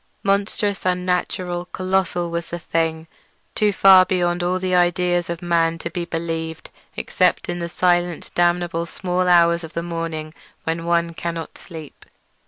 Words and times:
Monstrous, 0.23 0.83
unnatural, 0.83 1.65
colossal, 1.65 2.31
was 2.31 2.47
the 2.49 2.57
thing—too 2.57 3.71
far 3.71 4.03
beyond 4.03 4.41
all 4.41 4.57
the 4.57 4.73
ideas 4.73 5.29
of 5.29 5.43
man 5.43 5.77
to 5.77 5.91
be 5.91 6.05
believed 6.05 6.71
except 6.97 7.47
in 7.47 7.59
the 7.59 7.69
silent 7.69 8.31
damnable 8.33 8.87
small 8.87 9.27
hours 9.27 9.61
when 9.63 10.85
one 10.85 11.13
cannot 11.13 11.55
sleep. 11.55 12.03